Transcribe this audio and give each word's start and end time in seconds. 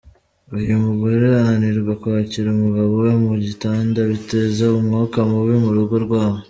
Iyo 0.61 0.73
umugore 0.79 1.25
ananirwa 1.39 1.93
kwakira 2.01 2.47
umugabo 2.55 2.91
we 3.03 3.11
mu 3.23 3.33
gitanda, 3.45 3.99
biteza 4.11 4.63
umwuka 4.79 5.17
mubi 5.31 5.55
mu 5.63 5.71
rugo 5.77 5.95
rwabo. 6.05 6.39